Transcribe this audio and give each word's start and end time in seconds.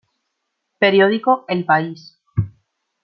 Periódico 0.81 1.45
el 1.47 1.63
país. 1.63 2.17